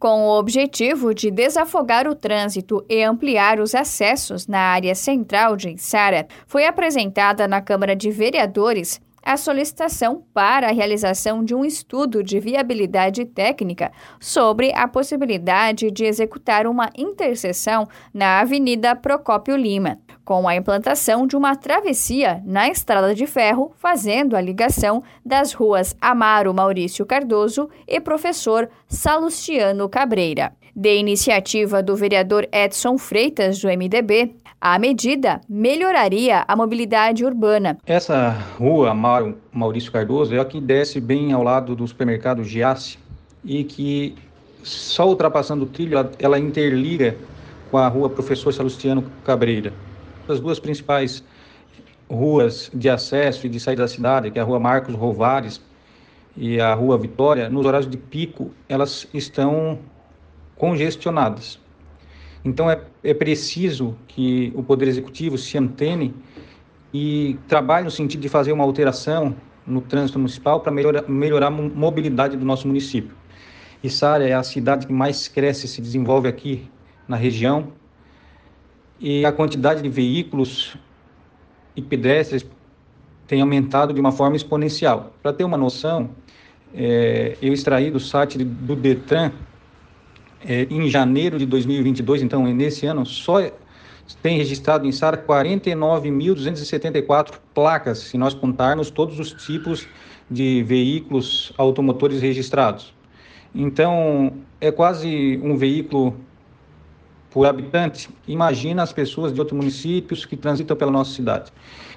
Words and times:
Com 0.00 0.22
o 0.22 0.38
objetivo 0.38 1.12
de 1.12 1.30
desafogar 1.30 2.08
o 2.08 2.14
trânsito 2.14 2.82
e 2.88 3.02
ampliar 3.02 3.60
os 3.60 3.74
acessos 3.74 4.46
na 4.46 4.58
área 4.58 4.94
central 4.94 5.58
de 5.58 5.72
Içara, 5.72 6.26
foi 6.46 6.64
apresentada 6.64 7.46
na 7.46 7.60
Câmara 7.60 7.94
de 7.94 8.10
Vereadores 8.10 8.98
a 9.22 9.36
solicitação 9.36 10.24
para 10.32 10.68
a 10.68 10.72
realização 10.72 11.44
de 11.44 11.54
um 11.54 11.66
estudo 11.66 12.22
de 12.22 12.40
viabilidade 12.40 13.26
técnica 13.26 13.92
sobre 14.18 14.72
a 14.74 14.88
possibilidade 14.88 15.90
de 15.90 16.06
executar 16.06 16.66
uma 16.66 16.88
interseção 16.96 17.86
na 18.14 18.40
Avenida 18.40 18.96
Procópio 18.96 19.54
Lima, 19.54 19.98
com 20.24 20.48
a 20.48 20.56
implantação 20.56 21.26
de 21.26 21.36
uma 21.36 21.56
travessia 21.56 22.42
na 22.44 22.68
estrada 22.68 23.14
de 23.14 23.26
ferro, 23.26 23.72
fazendo 23.76 24.36
a 24.36 24.40
ligação 24.40 25.02
das 25.24 25.52
ruas 25.52 25.96
Amaro 26.00 26.54
Maurício 26.54 27.06
Cardoso 27.06 27.68
e 27.86 28.00
Professor 28.00 28.68
Salustiano 28.88 29.88
Cabreira. 29.88 30.52
De 30.74 30.96
iniciativa 30.96 31.82
do 31.82 31.96
vereador 31.96 32.48
Edson 32.52 32.96
Freitas, 32.96 33.58
do 33.58 33.68
MDB, 33.68 34.36
a 34.60 34.78
medida 34.78 35.40
melhoraria 35.48 36.44
a 36.46 36.54
mobilidade 36.54 37.24
urbana. 37.24 37.78
Essa 37.84 38.30
rua 38.58 38.90
Amaro 38.90 39.36
Maurício 39.52 39.90
Cardoso 39.90 40.34
é 40.34 40.38
a 40.38 40.44
que 40.44 40.60
desce 40.60 41.00
bem 41.00 41.32
ao 41.32 41.42
lado 41.42 41.74
do 41.74 41.86
supermercado 41.86 42.44
Giasse 42.44 42.98
e 43.44 43.64
que 43.64 44.14
só 44.62 45.08
ultrapassando 45.08 45.64
o 45.64 45.66
trilho 45.66 45.98
ela, 46.18 46.38
interliga 46.38 47.16
com 47.70 47.78
a 47.78 47.88
rua 47.88 48.10
Professor 48.10 48.52
Salustiano 48.52 49.04
Cabreira. 49.24 49.72
As 50.30 50.40
duas 50.40 50.58
principais 50.58 51.24
ruas 52.08 52.70
de 52.74 52.88
acesso 52.88 53.46
e 53.46 53.48
de 53.48 53.60
saída 53.60 53.82
da 53.82 53.88
cidade, 53.88 54.30
que 54.30 54.38
é 54.38 54.42
a 54.42 54.44
rua 54.44 54.58
Marcos 54.58 54.94
Rovares 54.94 55.60
e 56.36 56.60
a 56.60 56.74
rua 56.74 56.98
Vitória, 56.98 57.48
nos 57.48 57.64
horários 57.64 57.90
de 57.90 57.96
pico, 57.96 58.50
elas 58.68 59.06
estão 59.12 59.78
congestionadas. 60.56 61.58
Então 62.44 62.70
é, 62.70 62.80
é 63.04 63.14
preciso 63.14 63.96
que 64.08 64.52
o 64.54 64.62
Poder 64.62 64.88
Executivo 64.88 65.36
se 65.36 65.56
antene 65.58 66.14
e 66.92 67.38
trabalhe 67.46 67.84
no 67.84 67.90
sentido 67.90 68.20
de 68.20 68.28
fazer 68.28 68.52
uma 68.52 68.64
alteração 68.64 69.36
no 69.66 69.80
trânsito 69.80 70.18
municipal 70.18 70.60
para 70.60 70.72
melhorar, 70.72 71.08
melhorar 71.08 71.46
a 71.46 71.50
mobilidade 71.50 72.36
do 72.36 72.44
nosso 72.44 72.66
município. 72.66 73.14
Içara 73.82 74.28
é 74.28 74.32
a 74.32 74.42
cidade 74.42 74.86
que 74.86 74.92
mais 74.92 75.28
cresce 75.28 75.66
e 75.66 75.68
se 75.68 75.80
desenvolve 75.80 76.28
aqui 76.28 76.68
na 77.06 77.16
região 77.16 77.72
e 79.00 79.24
a 79.24 79.32
quantidade 79.32 79.82
de 79.82 79.88
veículos 79.88 80.76
e 81.74 81.80
pedestres 81.80 82.44
tem 83.26 83.40
aumentado 83.40 83.94
de 83.94 84.00
uma 84.00 84.12
forma 84.12 84.36
exponencial. 84.36 85.14
Para 85.22 85.32
ter 85.32 85.44
uma 85.44 85.56
noção, 85.56 86.10
é, 86.74 87.38
eu 87.40 87.50
extraí 87.52 87.90
do 87.90 87.98
site 87.98 88.36
do 88.38 88.76
Detran 88.76 89.32
é, 90.44 90.66
em 90.70 90.88
janeiro 90.88 91.38
de 91.38 91.46
2022, 91.46 92.22
então 92.22 92.44
nesse 92.44 92.86
ano, 92.86 93.04
só 93.06 93.40
tem 94.22 94.36
registrado 94.36 94.86
em 94.86 94.92
SAR 94.92 95.24
49.274 95.24 97.38
placas, 97.54 98.00
se 98.00 98.18
nós 98.18 98.34
contarmos 98.34 98.90
todos 98.90 99.18
os 99.20 99.32
tipos 99.32 99.88
de 100.30 100.62
veículos 100.62 101.54
automotores 101.56 102.20
registrados. 102.20 102.92
Então, 103.54 104.34
é 104.60 104.70
quase 104.70 105.40
um 105.42 105.56
veículo 105.56 106.14
por 107.30 107.46
habitante. 107.46 108.10
Imagina 108.26 108.82
as 108.82 108.92
pessoas 108.92 109.32
de 109.32 109.40
outros 109.40 109.56
municípios 109.56 110.24
que 110.24 110.36
transitam 110.36 110.76
pela 110.76 110.90
nossa 110.90 111.12
cidade. 111.12 111.52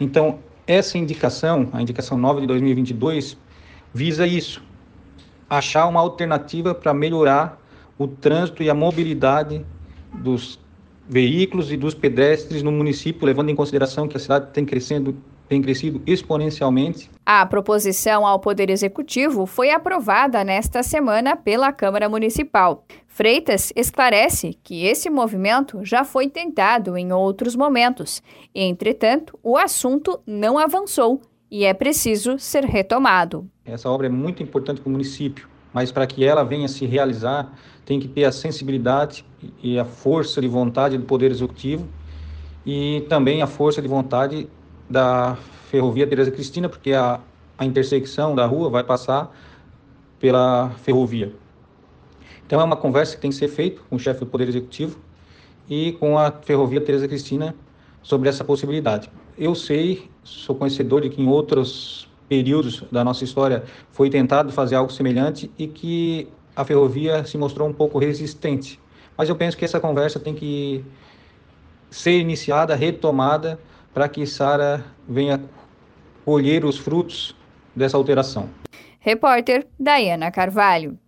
Então, 0.00 0.38
essa 0.66 0.98
indicação, 0.98 1.68
a 1.72 1.82
indicação 1.82 2.16
9 2.16 2.42
de 2.42 2.46
2022, 2.46 3.36
visa 3.92 4.26
isso, 4.26 4.62
achar 5.48 5.86
uma 5.86 6.00
alternativa 6.00 6.74
para 6.74 6.92
melhorar 6.92 7.60
o 7.98 8.06
trânsito 8.06 8.62
e 8.62 8.70
a 8.70 8.74
mobilidade 8.74 9.64
dos 10.12 10.58
veículos 11.08 11.70
e 11.70 11.76
dos 11.76 11.94
pedestres 11.94 12.62
no 12.62 12.72
município, 12.72 13.26
levando 13.26 13.50
em 13.50 13.54
consideração 13.54 14.08
que 14.08 14.16
a 14.16 14.20
cidade 14.20 14.48
tem 14.52 14.64
crescendo 14.64 15.16
tem 15.48 15.62
crescido 15.62 16.02
exponencialmente. 16.06 17.10
A 17.24 17.44
proposição 17.46 18.26
ao 18.26 18.38
Poder 18.38 18.70
Executivo 18.70 19.46
foi 19.46 19.70
aprovada 19.70 20.42
nesta 20.44 20.82
semana 20.82 21.36
pela 21.36 21.72
Câmara 21.72 22.08
Municipal. 22.08 22.84
Freitas 23.06 23.72
esclarece 23.74 24.58
que 24.62 24.84
esse 24.84 25.08
movimento 25.08 25.84
já 25.84 26.04
foi 26.04 26.28
tentado 26.28 26.96
em 26.96 27.12
outros 27.12 27.56
momentos. 27.56 28.22
Entretanto, 28.54 29.38
o 29.42 29.56
assunto 29.56 30.20
não 30.26 30.58
avançou 30.58 31.20
e 31.50 31.64
é 31.64 31.72
preciso 31.72 32.38
ser 32.38 32.64
retomado. 32.64 33.48
Essa 33.64 33.88
obra 33.88 34.06
é 34.06 34.10
muito 34.10 34.42
importante 34.42 34.80
para 34.80 34.88
o 34.88 34.92
município 34.92 35.48
mas 35.76 35.92
para 35.92 36.06
que 36.06 36.24
ela 36.24 36.42
venha 36.42 36.68
se 36.68 36.86
realizar, 36.86 37.52
tem 37.84 38.00
que 38.00 38.08
ter 38.08 38.24
a 38.24 38.32
sensibilidade 38.32 39.26
e 39.62 39.78
a 39.78 39.84
força 39.84 40.40
de 40.40 40.48
vontade 40.48 40.96
do 40.96 41.04
Poder 41.04 41.30
Executivo 41.30 41.86
e 42.64 43.04
também 43.10 43.42
a 43.42 43.46
força 43.46 43.82
de 43.82 43.86
vontade 43.86 44.48
da 44.88 45.36
Ferrovia 45.70 46.06
Teresa 46.06 46.30
Cristina, 46.30 46.68
porque 46.68 46.92
a, 46.92 47.20
a 47.58 47.64
intersecção 47.64 48.34
da 48.34 48.46
rua 48.46 48.70
vai 48.70 48.84
passar 48.84 49.34
pela 50.18 50.70
ferrovia. 50.82 51.32
Então 52.46 52.60
é 52.60 52.64
uma 52.64 52.76
conversa 52.76 53.16
que 53.16 53.20
tem 53.20 53.30
que 53.30 53.36
ser 53.36 53.48
feita 53.48 53.80
com 53.88 53.96
o 53.96 53.98
chefe 53.98 54.20
do 54.20 54.26
Poder 54.26 54.48
Executivo 54.48 54.98
e 55.68 55.92
com 55.92 56.18
a 56.18 56.30
Ferrovia 56.30 56.80
Teresa 56.80 57.08
Cristina 57.08 57.54
sobre 58.02 58.28
essa 58.28 58.44
possibilidade. 58.44 59.10
Eu 59.36 59.54
sei, 59.54 60.08
sou 60.22 60.54
conhecedor 60.54 61.02
de 61.02 61.10
que 61.10 61.20
em 61.20 61.28
outros 61.28 62.08
períodos 62.28 62.84
da 62.90 63.02
nossa 63.04 63.24
história 63.24 63.64
foi 63.90 64.08
tentado 64.08 64.52
fazer 64.52 64.76
algo 64.76 64.92
semelhante 64.92 65.50
e 65.58 65.66
que 65.66 66.28
a 66.54 66.64
ferrovia 66.64 67.24
se 67.24 67.36
mostrou 67.36 67.68
um 67.68 67.72
pouco 67.72 67.98
resistente. 67.98 68.80
Mas 69.16 69.28
eu 69.28 69.36
penso 69.36 69.56
que 69.56 69.64
essa 69.64 69.80
conversa 69.80 70.20
tem 70.20 70.34
que 70.34 70.84
ser 71.90 72.18
iniciada, 72.18 72.74
retomada, 72.74 73.58
para 73.96 74.10
que 74.10 74.26
Sara 74.26 74.84
venha 75.08 75.40
colher 76.22 76.66
os 76.66 76.76
frutos 76.76 77.34
dessa 77.74 77.96
alteração. 77.96 78.46
Repórter 79.00 79.66
Dayana 79.80 80.30
Carvalho. 80.30 80.98